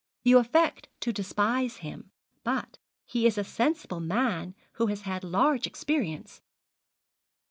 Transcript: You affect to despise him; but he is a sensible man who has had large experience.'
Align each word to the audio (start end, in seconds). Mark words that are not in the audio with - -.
You 0.23 0.39
affect 0.39 0.87
to 1.01 1.13
despise 1.13 1.77
him; 1.85 2.09
but 2.43 2.79
he 3.05 3.27
is 3.27 3.37
a 3.37 3.43
sensible 3.43 3.99
man 3.99 4.55
who 4.71 4.87
has 4.87 5.01
had 5.01 5.23
large 5.23 5.67
experience.' 5.67 6.41